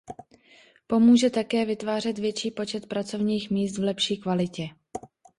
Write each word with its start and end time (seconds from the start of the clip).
Pomůže 0.87 1.29
také 1.29 1.65
vytvářet 1.65 2.17
větší 2.17 2.51
počet 2.51 2.87
pracovních 2.87 3.51
míst 3.51 3.77
v 3.77 3.83
lepší 3.83 4.17
kvalitě. 4.17 4.67